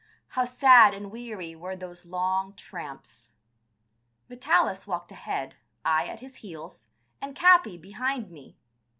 [0.29, 3.29] How sad and weary were those long tramps.
[4.29, 5.53] Vitalis walked ahead,
[5.85, 6.87] I at his heels,
[7.21, 8.57] and Capi behind me.